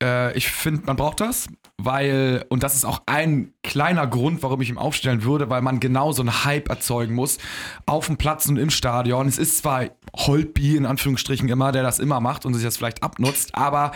[0.02, 4.62] Äh, ich finde, man braucht das, weil, und das ist auch ein kleiner Grund, warum
[4.62, 7.38] ich ihn aufstellen würde, weil man genau so einen Hype erzeugen muss
[7.86, 9.28] auf dem Platz und im Stadion.
[9.28, 9.86] Es ist zwar
[10.16, 13.92] Holtby in Anführungsstrichen immer, der das immer macht und sich das vielleicht abnutzt, aber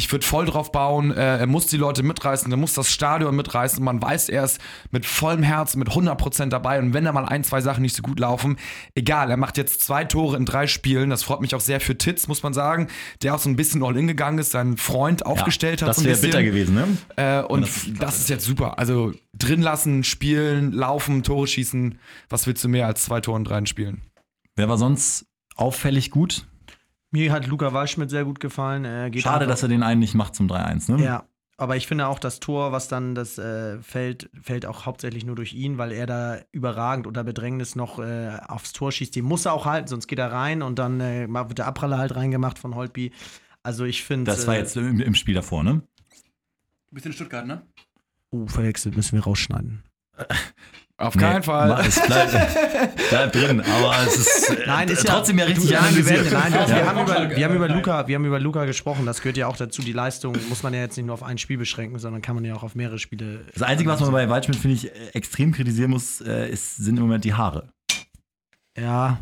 [0.00, 3.36] ich würde voll drauf bauen, äh, er muss die Leute mitreißen, er muss das Stadion
[3.36, 3.84] mitreißen.
[3.84, 4.58] Man weiß, er ist
[4.90, 6.78] mit vollem Herzen, mit 100% dabei.
[6.78, 8.56] Und wenn da mal ein, zwei Sachen nicht so gut laufen,
[8.94, 11.10] egal, er macht jetzt zwei Tore in drei Spielen.
[11.10, 12.88] Das freut mich auch sehr für Titz, muss man sagen,
[13.22, 15.90] der auch so ein bisschen all-in gegangen ist, seinen Freund aufgestellt hat.
[15.90, 16.88] Das wäre bitter gewesen, ne?
[17.16, 18.78] Äh, und das das, ist jetzt super.
[18.78, 21.98] Also drin lassen, spielen, laufen, Tore schießen.
[22.30, 24.00] Was willst du mehr als zwei Tore in drei Spielen?
[24.56, 26.46] Wer war sonst auffällig gut?
[27.10, 28.84] Mir hat Luca Waldschmidt sehr gut gefallen.
[28.84, 31.02] Er geht Schade, einfach- dass er den einen nicht macht zum 3-1, ne?
[31.02, 31.24] Ja,
[31.56, 35.36] aber ich finde auch das Tor, was dann das äh, fällt, fällt auch hauptsächlich nur
[35.36, 39.14] durch ihn, weil er da überragend unter Bedrängnis noch äh, aufs Tor schießt.
[39.14, 41.98] Den muss er auch halten, sonst geht er rein und dann äh, wird der Abpraller
[41.98, 43.12] halt reingemacht von Holtby.
[43.62, 44.30] Also ich finde.
[44.30, 45.82] Das war jetzt im, im Spiel davor, ne?
[46.88, 47.62] Du bist in Stuttgart, ne?
[48.30, 49.82] Oh, verwechselt, müssen wir rausschneiden.
[51.00, 51.68] Auf Nee, keinen Fall.
[51.68, 55.70] ma- Es bleibt, bleibt drin, aber es ist, äh, Nein, ist ja trotzdem ja richtig
[55.70, 56.32] nein, wir, analysiert.
[56.32, 56.86] nein, wir, Ja.
[56.86, 59.06] haben über, wir, haben über Luca, wir haben über Luca gesprochen.
[59.06, 59.80] Das gehört ja auch dazu.
[59.80, 62.44] Die Leistung muss man ja jetzt nicht nur auf ein Spiel beschränken, sondern kann man
[62.44, 63.46] ja auch auf mehrere Spiele.
[63.54, 66.96] Das Einzige, was man bei Waldschmidt, finde ich, äh, extrem kritisieren muss, äh, ist, sind
[66.98, 67.70] im Moment die Haare.
[68.76, 69.20] Ja.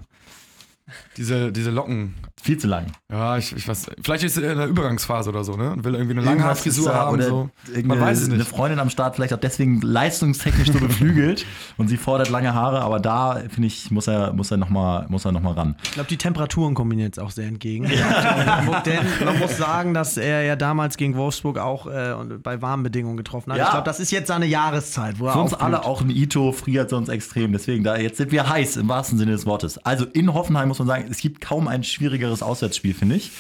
[1.17, 2.15] Diese, diese Locken.
[2.41, 2.87] Viel zu lang.
[3.11, 3.91] Ja, ich, ich weiß.
[4.03, 5.73] Vielleicht ist er in der Übergangsphase oder so, ne?
[5.73, 7.15] Und will irgendwie eine lange da haben.
[7.15, 7.51] oder So.
[7.85, 8.49] Man weiß es eine nicht.
[8.49, 11.45] Freundin am Start vielleicht auch deswegen leistungstechnisch so beflügelt
[11.77, 15.07] und sie fordert lange Haare, aber da finde ich muss er muss er noch mal
[15.09, 15.75] muss er noch mal ran.
[15.83, 17.85] Ich glaube, die Temperaturen kommen ihm jetzt auch sehr entgegen.
[18.87, 23.17] Denn man muss sagen, dass er ja damals gegen Wolfsburg auch äh, bei warmen Bedingungen
[23.17, 23.59] getroffen hat.
[23.59, 23.65] Ja.
[23.65, 25.67] Ich glaube, das ist jetzt seine Jahreszeit, wo er Für uns aufblüht.
[25.75, 27.53] alle auch ein Ito friert sonst extrem.
[27.53, 29.79] Deswegen, da jetzt sind wir heiß im wahrsten Sinne des Wortes.
[29.79, 31.83] Also in Hoffenheim muss man sagen, es gibt kaum ein
[32.29, 33.33] schwierigeres Auswärtsspiel, finde ich.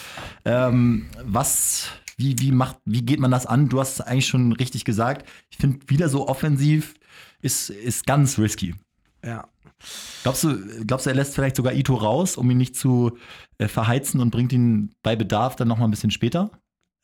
[0.44, 3.68] Ähm, was, wie, wie macht, wie geht man das an?
[3.68, 5.28] Du hast es eigentlich schon richtig gesagt.
[5.50, 6.94] Ich finde, wieder so offensiv
[7.40, 8.74] ist, ist ganz risky.
[9.24, 9.48] Ja.
[10.22, 13.16] Glaubst du, glaubst du, er lässt vielleicht sogar Ito raus, um ihn nicht zu
[13.58, 16.50] äh, verheizen und bringt ihn bei Bedarf dann noch mal ein bisschen später?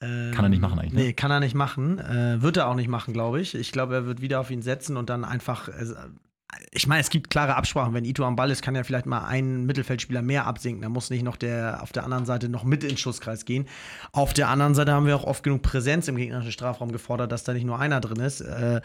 [0.01, 1.03] Ähm, Kann er nicht machen eigentlich, ne?
[1.05, 1.99] Nee, kann er nicht machen.
[2.01, 3.55] Äh, wird er auch nicht machen, glaube ich.
[3.55, 5.69] Ich glaube, er wird wieder auf ihn setzen und dann einfach.
[5.69, 5.95] Äh,
[6.73, 7.95] ich meine, es gibt klare Absprachen.
[7.95, 10.83] Wenn Ito am Ball ist, kann er vielleicht mal einen Mittelfeldspieler mehr absinken.
[10.83, 13.67] Da muss nicht noch der auf der anderen Seite noch mit in den Schusskreis gehen.
[14.13, 17.45] Auf der anderen Seite haben wir auch oft genug Präsenz im gegnerischen Strafraum gefordert, dass
[17.45, 18.41] da nicht nur einer drin ist.
[18.41, 18.81] Äh,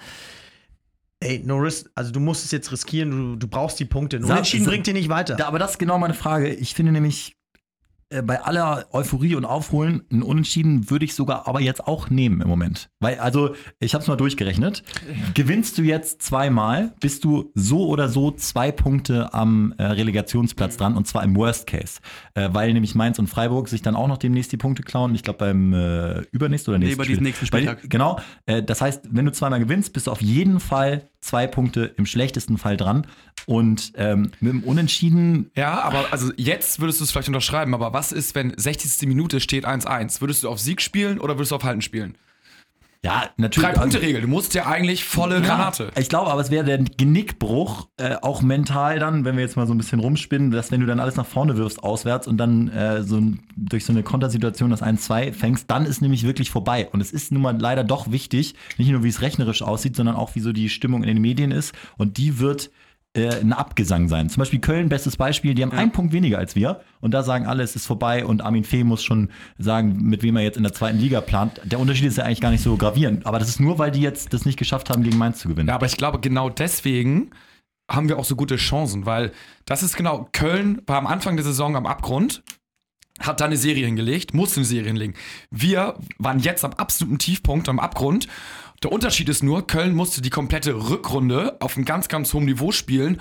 [1.20, 1.90] ey, no risk.
[1.96, 3.12] Also, du musst es jetzt riskieren.
[3.12, 4.18] Du, du brauchst die Punkte.
[4.18, 5.46] Ein Sag- Unentschieden bringt dir nicht weiter.
[5.48, 6.50] Aber das ist genau meine Frage.
[6.54, 7.36] Ich finde nämlich,
[8.10, 12.42] äh, bei aller Euphorie und Aufholen, ein Unentschieden würde ich sogar aber jetzt auch nehmen
[12.42, 12.90] im Moment.
[13.00, 14.84] Weil, also, ich habe es mal durchgerechnet.
[15.34, 20.98] Gewinnst du jetzt zweimal, bist du so oder so zwei Punkte am äh, Relegationsplatz dran
[20.98, 22.00] und zwar im Worst Case.
[22.34, 25.14] Äh, weil nämlich Mainz und Freiburg sich dann auch noch demnächst die Punkte klauen.
[25.14, 27.22] Ich glaube, beim äh, übernächsten oder Nee, nächsten Spiel.
[27.22, 27.90] nächsten Spieltag.
[27.90, 28.20] Genau.
[28.46, 32.06] Äh, das heißt, wenn du zweimal gewinnst, bist du auf jeden Fall zwei Punkte im
[32.06, 33.06] schlechtesten Fall dran.
[33.46, 37.92] Und ähm, mit dem Unentschieden Ja, aber also jetzt würdest du es vielleicht unterschreiben, aber
[37.94, 39.08] was ist, wenn 60.
[39.08, 40.22] Minute steht 1-1?
[40.22, 42.18] Würdest du auf Sieg spielen oder würdest du auf Halten spielen?
[43.02, 43.70] Ja, natürlich.
[43.70, 45.92] Drei-Punkte-Regel, du musst ja eigentlich volle Granate.
[45.96, 49.56] Ja, ich glaube, aber es wäre der Genickbruch, äh, auch mental dann, wenn wir jetzt
[49.56, 52.38] mal so ein bisschen rumspinnen, dass wenn du dann alles nach vorne wirfst auswärts und
[52.38, 56.52] dann äh, so ein, durch so eine Kontersituation das 1-2 fängst, dann ist nämlich wirklich
[56.52, 56.90] vorbei.
[56.92, 60.18] Und es ist nun mal leider doch wichtig, nicht nur wie es rechnerisch aussieht, sondern
[60.18, 61.74] auch wie so die Stimmung in den Medien ist.
[61.96, 62.70] Und die wird
[63.20, 64.30] äh, ein Abgesang sein.
[64.30, 67.46] Zum Beispiel Köln, bestes Beispiel, die haben einen Punkt weniger als wir und da sagen
[67.46, 70.64] alle, es ist vorbei und Armin Fee muss schon sagen, mit wem er jetzt in
[70.64, 71.62] der zweiten Liga plant.
[71.64, 74.02] Der Unterschied ist ja eigentlich gar nicht so gravierend, aber das ist nur, weil die
[74.02, 75.70] jetzt das nicht geschafft haben, gegen Mainz zu gewinnen.
[75.70, 77.32] Ja, aber ich glaube, genau deswegen
[77.90, 79.32] haben wir auch so gute Chancen, weil
[79.66, 82.44] das ist genau, Köln war am Anfang der Saison am Abgrund,
[83.20, 85.14] hat da eine Serie hingelegt, musste eine Serie hinlegen.
[85.52, 88.28] Wir waren jetzt am absoluten Tiefpunkt, am Abgrund.
[88.84, 92.72] Der Unterschied ist nur, Köln musste die komplette Rückrunde auf einem ganz, ganz hohem Niveau
[92.72, 93.20] spielen.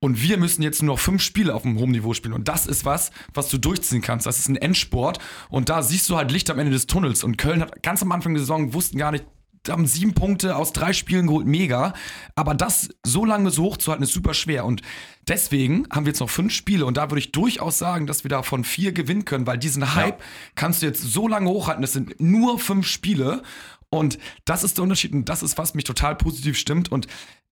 [0.00, 2.34] Und wir müssen jetzt nur noch fünf Spiele auf einem hohen Niveau spielen.
[2.34, 4.26] Und das ist was, was du durchziehen kannst.
[4.26, 5.18] Das ist ein Endsport.
[5.48, 7.24] Und da siehst du halt Licht am Ende des Tunnels.
[7.24, 9.24] Und Köln hat ganz am Anfang der Saison wussten gar nicht,
[9.68, 11.94] haben sieben Punkte aus drei Spielen geholt, mega.
[12.34, 14.66] Aber das so lange so hoch zu halten, ist super schwer.
[14.66, 14.82] Und
[15.26, 16.84] deswegen haben wir jetzt noch fünf Spiele.
[16.84, 19.94] Und da würde ich durchaus sagen, dass wir da von vier gewinnen können, weil diesen
[19.94, 20.22] Hype
[20.54, 21.80] kannst du jetzt so lange hochhalten.
[21.80, 23.42] Das sind nur fünf Spiele.
[23.94, 25.12] Und das ist der Unterschied.
[25.12, 26.90] Und das ist, was mich total positiv stimmt.
[26.92, 27.06] Und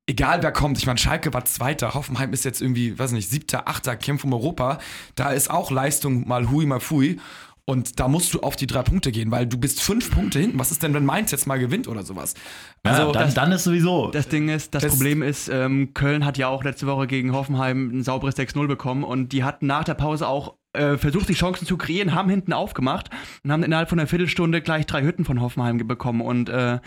[0.06, 3.68] egal wer kommt, ich meine, Schalke war Zweiter, Hoffenheim ist jetzt irgendwie, weiß nicht, Siebter,
[3.68, 4.78] Achter, Kämpfe um Europa.
[5.14, 7.18] Da ist auch Leistung mal hui, mal fui.
[7.64, 10.58] Und da musst du auf die drei Punkte gehen, weil du bist fünf Punkte hinten.
[10.58, 12.34] Was ist denn, wenn Mainz jetzt mal gewinnt oder sowas?
[12.82, 14.10] Also Also, dann, das- dann ist sowieso.
[14.10, 17.32] Das Ding ist, das, Das- Problem ist, ähm, Köln hat ja auch letzte Woche gegen
[17.32, 21.34] Hoffenheim ein sauberes 6-0 bekommen und die hatten nach der Pause auch äh, versucht, die
[21.34, 23.10] Chancen zu kreieren, haben hinten aufgemacht
[23.44, 26.20] und haben innerhalb von einer Viertelstunde gleich drei Hütten von Hoffenheim bekommen.
[26.20, 26.78] Und äh,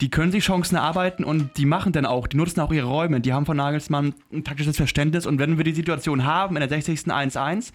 [0.00, 3.20] die können sich Chancen erarbeiten und die machen dann auch, die nutzen auch ihre Räume.
[3.20, 6.68] Die haben von Nagelsmann ein taktisches Verständnis und wenn wir die Situation haben, in der
[6.68, 6.98] 60.
[6.98, 7.72] 1-1,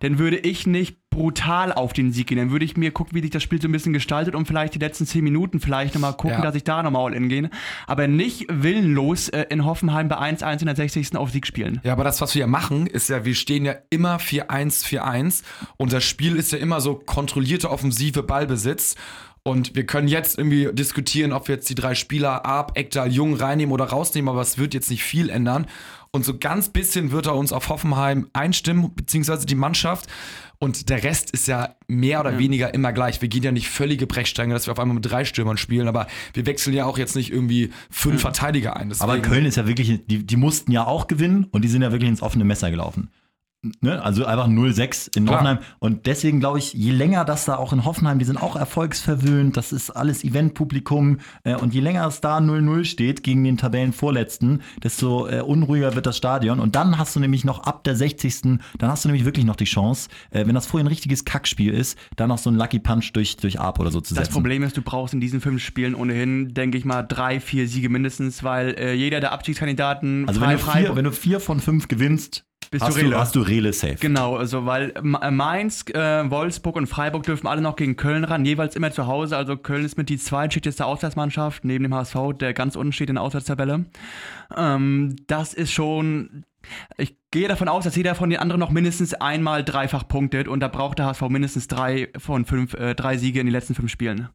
[0.00, 2.36] dann würde ich nicht brutal auf den Sieg gehen.
[2.36, 4.74] Dann würde ich mir gucken, wie sich das Spiel so ein bisschen gestaltet und vielleicht
[4.74, 6.42] die letzten 10 Minuten vielleicht nochmal gucken, Ja.
[6.42, 7.48] dass ich da nochmal all in gehe.
[7.86, 11.16] Aber nicht willenlos äh, in Hoffenheim bei 1-1 in der 60.
[11.16, 11.80] auf Sieg spielen.
[11.84, 15.42] Ja, aber das, was wir ja machen, ist ja, wir stehen ja immer 4-1, 4-1.
[15.78, 18.94] Unser Spiel ist ja immer so kontrollierte offensive Ballbesitz.
[19.42, 23.34] Und wir können jetzt irgendwie diskutieren, ob wir jetzt die drei Spieler Ab, Ekdal, Jung
[23.36, 25.66] reinnehmen oder rausnehmen, aber es wird jetzt nicht viel ändern.
[26.10, 30.08] Und so ganz bisschen wird er uns auf Hoffenheim einstimmen, beziehungsweise die Mannschaft.
[30.58, 33.20] Und der Rest ist ja mehr oder weniger immer gleich.
[33.20, 36.06] Wir gehen ja nicht völlige Brechstränge, dass wir auf einmal mit drei Stürmern spielen, aber
[36.32, 38.90] wir wechseln ja auch jetzt nicht irgendwie fünf Verteidiger ein.
[38.98, 41.82] aber Deswegen- Köln ist ja wirklich, die, die mussten ja auch gewinnen und die sind
[41.82, 43.10] ja wirklich ins offene Messer gelaufen.
[43.80, 44.02] Ne?
[44.02, 45.36] Also einfach 0-6 in Klar.
[45.36, 45.58] Hoffenheim.
[45.78, 49.56] Und deswegen glaube ich, je länger das da auch in Hoffenheim, die sind auch erfolgsverwöhnt,
[49.56, 51.18] das ist alles Eventpublikum.
[51.44, 56.06] Äh, und je länger es da 0-0 steht gegen den Tabellenvorletzten, desto äh, unruhiger wird
[56.06, 56.60] das Stadion.
[56.60, 58.26] Und dann hast du nämlich noch ab der 60.
[58.78, 61.72] Dann hast du nämlich wirklich noch die Chance, äh, wenn das vorher ein richtiges Kackspiel
[61.72, 64.34] ist, da noch so einen Lucky Punch durch, durch Arp oder so zu Das setzen.
[64.34, 67.88] Problem ist, du brauchst in diesen fünf Spielen ohnehin, denke ich mal, drei, vier Siege
[67.88, 71.88] mindestens, weil äh, jeder der Abstiegskandidaten Also wenn du, vier, wenn du vier von fünf
[71.88, 73.18] gewinnst, Bis Hast du, Rele.
[73.18, 73.96] hast du Rele safe?
[74.00, 78.44] Genau, also weil Ma- Mainz, äh, Wolfsburg und Freiburg dürfen alle noch gegen Köln ran,
[78.44, 79.36] jeweils immer zu Hause.
[79.36, 83.14] Also Köln ist mit die zweitschlechteste Auswärtsmannschaft neben dem HSV, der ganz unten steht in
[83.16, 83.86] der Auswärtstabelle.
[84.56, 86.44] Ähm, das ist schon.
[86.96, 90.58] Ich gehe davon aus, dass jeder von den anderen noch mindestens einmal dreifach punktet und
[90.60, 93.90] da braucht der HSV mindestens drei von fünf, äh, drei Siege in den letzten fünf
[93.92, 94.28] Spielen.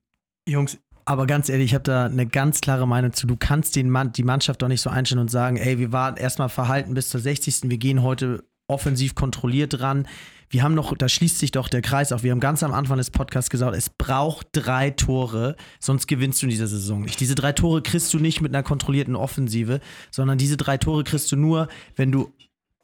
[0.48, 3.28] Jungs, aber ganz ehrlich, ich habe da eine ganz klare Meinung zu.
[3.28, 6.18] Du kannst den Mann, die Mannschaft doch nicht so einstellen und sagen, ey, wir waren
[6.18, 7.70] erstmal verhalten bis zur 60.
[7.70, 10.08] Wir gehen heute offensiv kontrolliert ran.
[10.50, 12.24] Wir haben noch, da schließt sich doch der Kreis auf.
[12.24, 16.46] Wir haben ganz am Anfang des Podcasts gesagt, es braucht drei Tore, sonst gewinnst du
[16.46, 17.20] in dieser Saison nicht.
[17.20, 21.32] Diese drei Tore kriegst du nicht mit einer kontrollierten Offensive, sondern diese drei Tore kriegst
[21.32, 22.34] du nur, wenn du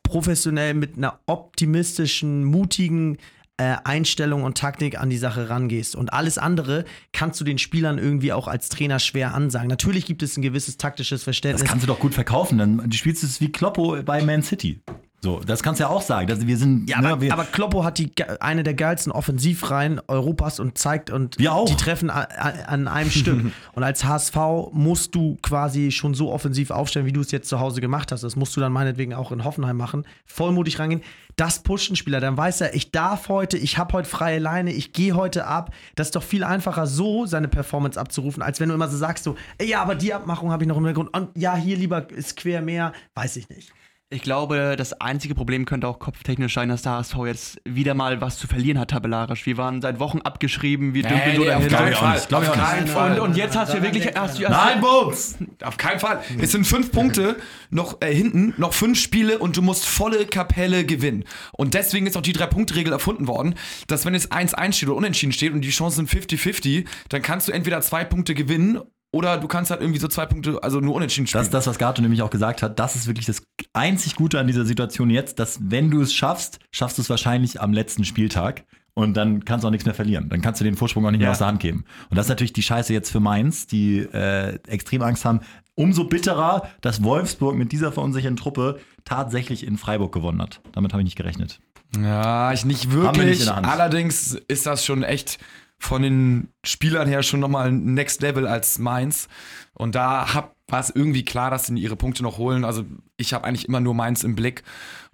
[0.03, 3.17] professionell mit einer optimistischen, mutigen
[3.57, 5.95] äh, Einstellung und Taktik an die Sache rangehst.
[5.95, 9.67] Und alles andere kannst du den Spielern irgendwie auch als Trainer schwer ansagen.
[9.67, 11.67] Natürlich gibt es ein gewisses taktisches Das Verständnis.
[11.67, 12.57] kannst du doch gut verkaufen.
[12.57, 14.79] Dann du spielst es wie Kloppo bei Man City.
[15.19, 16.27] So, das kannst du ja auch sagen.
[16.27, 19.99] dass wir sind, Ja, ne, aber, wir, aber Kloppo hat die, eine der geilsten Offensivreihen
[20.07, 21.67] Europas und zeigt und Wir auch.
[21.67, 23.51] die treffen a- a- an einem Stück.
[23.73, 24.35] Und als HSV
[24.73, 28.21] musst du quasi schon so offensiv aufstellen, wie du es jetzt zu Hause gemacht hast.
[28.23, 30.05] Das musst du dann meinetwegen auch in Hoffenheim machen.
[30.27, 31.01] Vollmutig rangehen.
[31.37, 32.19] Das pusht ein Spieler.
[32.19, 35.71] Dann weiß er, ich darf heute, ich habe heute freie Leine, ich gehe heute ab.
[35.93, 39.23] Das ist doch viel einfacher, so seine Performance abzurufen, als wenn du immer so sagst,
[39.23, 41.15] so, ja, aber die Abmachung habe ich noch im Hintergrund.
[41.15, 43.71] Und ja, hier lieber ist quer mehr, weiß ich nicht.
[44.09, 48.21] Ich glaube, das einzige Problem könnte auch kopftechnisch sein, dass der HSV jetzt wieder mal
[48.21, 49.45] was zu verlieren hat tabellarisch.
[49.45, 51.69] Wir waren seit Wochen abgeschrieben, wir dümpeln so nee, auf dahin.
[51.69, 52.37] keinen ich auch Fall.
[52.37, 53.19] Auf keinen Fall.
[53.19, 54.05] Und, und jetzt hast du wirklich.
[54.15, 55.35] Hast du, hast Nein, Bums!
[55.61, 56.23] Auf keinen Fall.
[56.39, 57.35] Es sind fünf Punkte
[57.69, 61.25] noch äh, hinten, noch fünf Spiele und du musst volle Kapelle gewinnen.
[61.51, 63.55] Und deswegen ist auch die Drei-Punkt-Regel erfunden worden,
[63.87, 67.49] dass wenn es 1-1 steht oder unentschieden steht und die Chancen sind 50-50, dann kannst
[67.49, 68.79] du entweder zwei Punkte gewinnen
[69.17, 71.39] oder du kannst halt irgendwie so zwei Punkte, also nur unentschieden spielen.
[71.39, 72.79] Das ist das, was Gato nämlich auch gesagt hat.
[72.79, 73.41] Das ist wirklich das
[73.73, 77.59] einzig Gute an dieser Situation jetzt, dass wenn du es schaffst, schaffst du es wahrscheinlich
[77.61, 78.63] am letzten Spieltag.
[78.93, 80.27] Und dann kannst du auch nichts mehr verlieren.
[80.29, 81.31] Dann kannst du den Vorsprung auch nicht mehr Ja.
[81.33, 81.85] aus der Hand geben.
[82.09, 85.41] Und das ist natürlich die Scheiße jetzt für Mainz, die äh, extrem Angst haben.
[85.75, 90.61] Umso bitterer, dass Wolfsburg mit dieser verunsicherten Truppe tatsächlich in Freiburg gewonnen hat.
[90.71, 91.59] Damit habe ich nicht gerechnet.
[92.01, 93.25] Ja, ich nicht Haben wir wirklich.
[93.27, 93.67] nicht in der Hand.
[93.67, 95.37] Allerdings ist das schon echt
[95.79, 99.27] von den Spielern her schon nochmal Next Level als Mainz.
[99.73, 102.65] Und da war es irgendwie klar, dass sie ihre Punkte noch holen.
[102.65, 102.83] Also
[103.15, 104.63] ich habe eigentlich immer nur Mainz im Blick.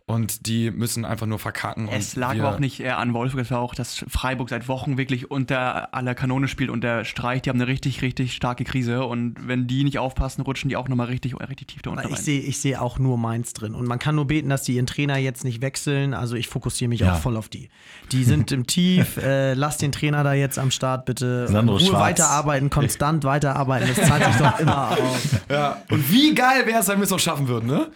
[0.05, 1.87] Und die müssen einfach nur verkacken.
[1.87, 4.67] Es und lag aber auch nicht eher an Wolfsburg, es war auch, dass Freiburg seit
[4.67, 8.65] Wochen wirklich unter aller Kanone spielt und der Streich, die haben eine richtig, richtig starke
[8.65, 12.03] Krise und wenn die nicht aufpassen, rutschen die auch nochmal richtig, richtig tief da unten
[12.07, 12.21] Ich rein.
[12.21, 13.75] sehe ich sehe auch nur Mainz drin.
[13.75, 16.13] Und man kann nur beten, dass die ihren Trainer jetzt nicht wechseln.
[16.13, 17.13] Also ich fokussiere mich Ja.
[17.13, 17.69] auch voll auf die.
[18.11, 19.17] Die sind im Tief.
[19.23, 21.47] Äh, lass den Trainer da jetzt am Start bitte.
[21.47, 22.01] Sandro Ruhe Schwarz.
[22.01, 23.87] weiterarbeiten, konstant weiterarbeiten.
[23.95, 25.29] Das zahlt sich doch immer aus.
[25.49, 25.81] Ja.
[25.89, 27.87] Und wie geil wäre es, wenn wir es noch schaffen würden, ne?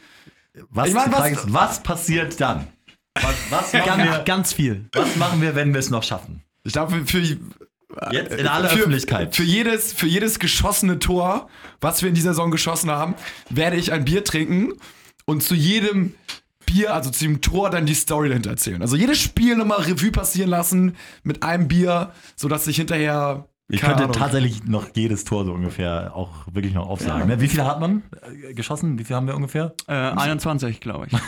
[0.69, 2.67] Was, Ich mein, was- ist, was passiert dann?
[3.15, 4.85] Was, was, machen wir, Ganz, ganz viel.
[4.93, 6.43] was machen wir, wenn wir es noch schaffen?
[6.63, 7.37] Ich glaube, für, für,
[8.11, 9.35] Jetzt in aller für, Öffentlichkeit.
[9.35, 11.49] Für jedes, für jedes geschossene Tor,
[11.81, 13.15] was wir in dieser Saison geschossen haben,
[13.49, 14.73] werde ich ein Bier trinken
[15.25, 16.13] und zu jedem
[16.65, 18.81] Bier, also zu dem Tor, dann die Story dahinter erzählen.
[18.81, 23.47] Also jedes Spiel nochmal Revue passieren lassen mit einem Bier, sodass ich hinterher.
[23.69, 27.27] Ich keine könnte Ahnung, tatsächlich noch jedes Tor so ungefähr auch wirklich noch aufsagen.
[27.27, 27.41] Ne?
[27.41, 28.01] Wie viele hat man
[28.49, 28.97] äh, geschossen?
[28.97, 29.73] Wie viel haben wir ungefähr?
[29.89, 31.13] Äh, 21, glaube ich.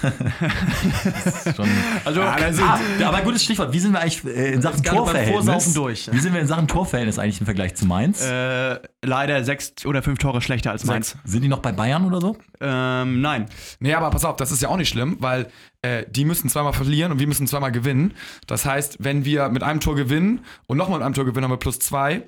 [2.06, 3.74] Also, Ja, da sind- Ah, aber gutes Stichwort.
[3.74, 5.74] Wie sind wir eigentlich äh, in Sachen Torverhältnis?
[5.74, 6.10] Durch.
[6.12, 8.22] Wie sind wir in Sachen Torverhältnis eigentlich im Vergleich zu Mainz?
[8.24, 11.18] äh, leider sechs oder fünf Tore schlechter als Mainz.
[11.24, 12.38] Sind die noch bei Bayern oder so?
[12.60, 13.46] Ähm, nein.
[13.80, 15.48] Nee, aber pass auf, das ist ja auch nicht schlimm, weil
[15.82, 18.14] äh, die müssen zweimal verlieren und wir müssen zweimal gewinnen.
[18.48, 21.52] Das heißt, wenn wir mit einem Tor gewinnen und nochmal mit einem Tor gewinnen, haben
[21.52, 22.28] wir plus zwei.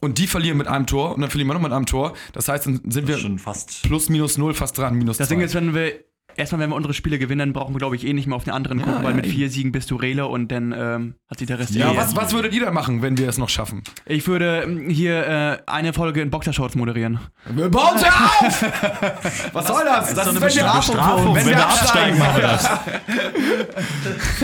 [0.00, 2.12] Und die verlieren mit einem Tor und dann verlieren wir noch mit einem Tor.
[2.34, 3.82] Das heißt, dann sind wir schon fast.
[3.82, 5.36] plus minus null fast dran, minus Das zwei.
[5.36, 6.04] Ding ist, wenn wir
[6.36, 8.44] erstmal, wenn wir unsere Spiele gewinnen, dann brauchen wir, glaube ich, eh nicht mehr auf
[8.44, 11.46] den anderen gucken, weil mit vier Siegen bist du Rele und dann ähm, hat sich
[11.46, 13.82] der Rest ja, eh- was, was würdet ihr denn machen, wenn wir es noch schaffen?
[14.04, 17.20] Ich würde ähm, hier äh, eine Folge in Boxershorts moderieren.
[17.48, 18.64] Wir bauen sie auf!
[19.52, 20.14] Was soll das?
[20.14, 22.18] Das ist, wenn wir Bestrafung, wenn wir absteigen.
[22.18, 22.68] machen wir das.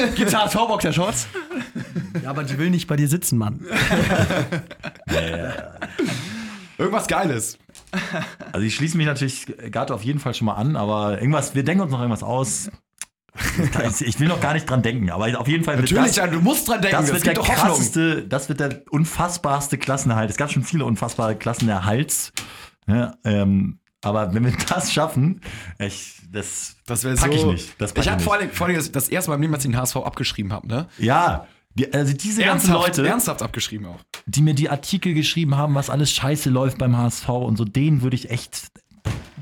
[0.14, 1.26] Gibt's HSV-Boxershorts?
[2.22, 3.60] Ja, aber die will nicht bei dir sitzen, Mann.
[6.78, 7.58] Irgendwas Geiles.
[8.52, 11.64] Also ich schließe mich natürlich Gato auf jeden Fall schon mal an, aber irgendwas, wir
[11.64, 12.70] denken uns noch irgendwas aus.
[14.00, 16.26] Ich will noch gar nicht dran denken, aber auf jeden Fall wird Natürlich, das, ja,
[16.26, 16.98] du musst dran denken.
[16.98, 17.56] das Es wird der Hoffnung.
[17.56, 20.28] krasseste, das wird der unfassbarste Klassenerhalt.
[20.30, 22.32] Es gab schon viele unfassbare Klassenerhalts.
[22.86, 25.40] Ja, ähm, aber wenn wir das schaffen,
[25.78, 27.30] ich, das, Das pack so.
[27.30, 27.80] ich nicht.
[27.80, 29.64] Das pack ich habe vor allem, vor allem das, das erste Mal im Leben, als
[29.64, 30.88] ich den HSV abgeschrieben habe, ne?
[30.98, 34.00] Ja, die, also diese ganzen Ernsthaft, Leute, ernsthaft abgeschrieben auch.
[34.26, 38.02] die mir die Artikel geschrieben haben, was alles scheiße läuft beim HSV und so, denen
[38.02, 38.68] würde ich echt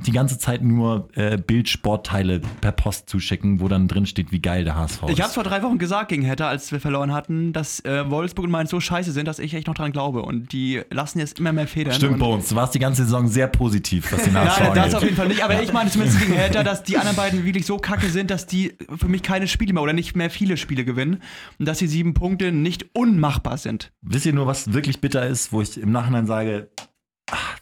[0.07, 4.65] die ganze Zeit nur äh, Bildsportteile per Post zuschicken, wo dann drin steht, wie geil
[4.65, 5.11] der HSV ist.
[5.11, 8.47] Ich hab's vor drei Wochen gesagt gegen Hertha, als wir verloren hatten, dass äh, Wolfsburg
[8.47, 10.23] und Mainz so scheiße sind, dass ich echt noch dran glaube.
[10.23, 11.95] Und die lassen jetzt immer mehr Federn.
[11.95, 12.49] Stimmt, und Bones.
[12.49, 14.95] Du warst die ganze Saison sehr positiv, was den HSV Nein, das angeht.
[14.95, 15.45] auf jeden Fall nicht.
[15.45, 18.47] Aber ich meine zumindest gegen Hertha, dass die anderen beiden wirklich so kacke sind, dass
[18.47, 21.23] die für mich keine Spiele mehr oder nicht mehr viele Spiele gewinnen.
[21.59, 23.93] Und dass die sieben Punkte nicht unmachbar sind.
[24.03, 26.71] Wisst ihr nur, was wirklich bitter ist, wo ich im Nachhinein sage,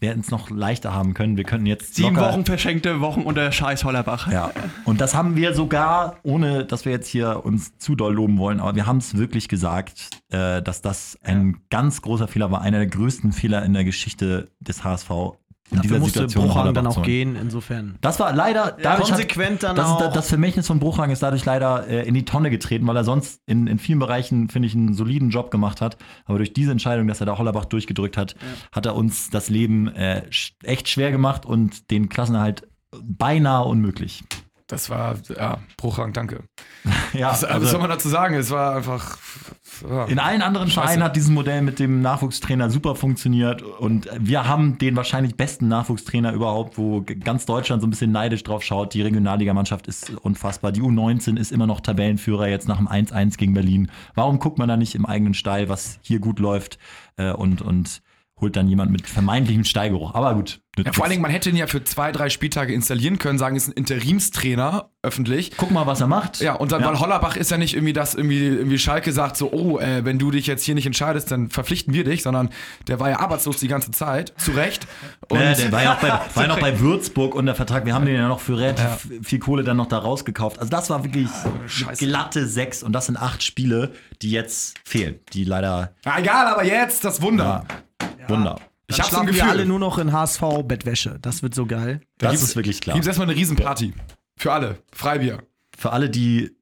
[0.01, 1.37] wir hätten es noch leichter haben können.
[1.37, 4.31] Wir könnten jetzt Sieben Wochen verschenkte Wochen unter Scheiß Hollerbach.
[4.31, 4.51] Ja,
[4.85, 8.61] und das haben wir sogar, ohne dass wir jetzt hier uns zu doll loben wollen,
[8.61, 12.79] aber wir haben es wirklich gesagt, äh, dass das ein ganz großer Fehler war, einer
[12.79, 15.11] der größten Fehler in der Geschichte des HSV.
[15.71, 17.99] In Dafür musste Situation Bruchhagen dann auch gehen, insofern.
[18.01, 20.13] Das war leider dadurch konsequent dann das, auch.
[20.13, 23.43] das Vermächtnis von Bruchhagen ist dadurch leider äh, in die Tonne getreten, weil er sonst
[23.47, 25.99] in, in vielen Bereichen, finde ich, einen soliden Job gemacht hat.
[26.25, 28.35] Aber durch diese Entscheidung, dass er da Hollerbach durchgedrückt hat,
[28.73, 30.23] hat er uns das Leben äh,
[30.63, 32.67] echt schwer gemacht und den Klassenerhalt
[33.03, 34.25] beinahe unmöglich.
[34.69, 36.45] Das war, ja, Bruchrang, danke.
[37.15, 38.35] Ja, Was, was soll man dazu sagen?
[38.35, 39.19] Es war einfach.
[39.89, 40.05] Ja.
[40.07, 40.87] In allen anderen Scheiße.
[40.87, 45.69] Vereinen hat dieses Modell mit dem Nachwuchstrainer super funktioniert und wir haben den wahrscheinlich besten
[45.69, 48.95] Nachwuchstrainer überhaupt, wo ganz Deutschland so ein bisschen neidisch drauf schaut.
[48.95, 50.73] Die Regionalligamannschaft ist unfassbar.
[50.73, 53.91] Die U19 ist immer noch Tabellenführer jetzt nach dem 1-1 gegen Berlin.
[54.15, 56.79] Warum guckt man da nicht im eigenen Stall, was hier gut läuft
[57.17, 58.03] äh, und, und
[58.41, 60.15] holt dann jemand mit vermeintlichem Steigeruch?
[60.15, 60.61] Aber gut.
[60.85, 63.57] Ja, vor allen Dingen, man hätte ihn ja für zwei, drei Spieltage installieren können, sagen,
[63.57, 65.53] ist ein Interimstrainer, öffentlich.
[65.57, 66.41] Guck mal, was er macht.
[66.41, 69.51] Ja, und dann, weil Hollerbach ist ja nicht irgendwie, dass irgendwie, irgendwie Schalke sagt, so,
[69.53, 72.51] oh, äh, wenn du dich jetzt hier nicht entscheidest, dann verpflichten wir dich, sondern
[72.87, 74.87] der war ja arbeitslos die ganze Zeit, zu Recht.
[75.29, 77.85] Und Ja, der war ja auch bei, war ja noch bei Würzburg unter Vertrag.
[77.85, 80.59] Wir haben den ja noch für relativ viel Kohle dann noch da rausgekauft.
[80.59, 81.29] Also das war wirklich
[81.67, 82.05] Scheiße.
[82.05, 85.19] glatte sechs und das sind acht Spiele, die jetzt fehlen.
[85.33, 87.65] Die leider Ja, egal, aber jetzt das Wunder.
[88.29, 88.57] Wunder.
[88.91, 89.43] Ich Dann im schlafen Gefühl.
[89.43, 91.19] wir alle nur noch in HSV-Bettwäsche.
[91.21, 92.01] Das wird so geil.
[92.19, 92.95] Das gibt's- ist wirklich klar.
[92.95, 93.93] Gibt's erstmal eine Riesenparty.
[94.37, 94.79] Für alle.
[94.93, 95.43] Freibier.
[95.77, 96.57] Für alle, die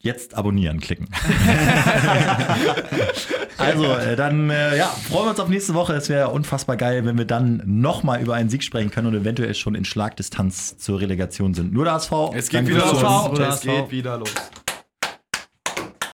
[0.00, 1.08] jetzt abonnieren klicken.
[3.58, 5.94] also, äh, dann äh, ja, freuen wir uns auf nächste Woche.
[5.94, 9.54] Es wäre unfassbar geil, wenn wir dann nochmal über einen Sieg sprechen können und eventuell
[9.54, 11.72] schon in Schlagdistanz zur Relegation sind.
[11.72, 12.12] Nur der HSV.
[12.34, 13.38] Es geht wieder los.
[13.38, 14.32] Es geht wieder los.